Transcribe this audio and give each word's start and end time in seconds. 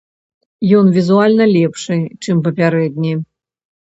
Ён 0.77 0.85
візуальна 0.95 1.45
лепшы, 1.55 1.97
чым 2.25 2.41
папярэдні. 2.47 3.13